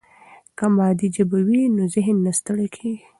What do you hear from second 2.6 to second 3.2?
کېږي.